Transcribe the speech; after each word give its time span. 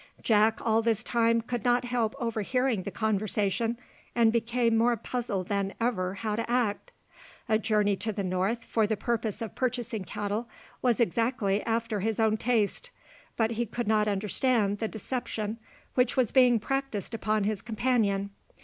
Jack 0.23 0.59
all 0.65 0.81
this 0.81 1.03
time 1.03 1.41
could 1.41 1.63
not 1.63 1.85
help 1.85 2.15
overhearing 2.19 2.81
the 2.81 2.89
conversation, 2.89 3.77
and 4.15 4.33
became 4.33 4.75
more 4.75 4.97
puzzled 4.97 5.47
than 5.47 5.75
ever 5.79 6.15
how 6.15 6.35
to 6.35 6.49
act. 6.49 6.91
A 7.47 7.59
journey 7.59 7.95
to 7.97 8.11
the 8.11 8.23
north 8.23 8.63
for 8.65 8.87
the 8.87 8.97
purpose 8.97 9.43
of 9.43 9.53
purchasing 9.53 10.03
cattle 10.03 10.49
was 10.81 10.99
exactly 10.99 11.61
after 11.67 11.99
his 11.99 12.19
own 12.19 12.35
taste, 12.35 12.89
but 13.37 13.51
he 13.51 13.67
could 13.67 13.87
not 13.87 14.07
understand 14.07 14.79
the 14.79 14.87
deception 14.87 15.59
which 15.93 16.17
was 16.17 16.31
being 16.31 16.59
practised 16.59 17.13
upon 17.13 17.43
his 17.43 17.61
companion. 17.61 18.31